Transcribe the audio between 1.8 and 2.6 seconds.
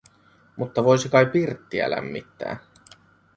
lämmittää?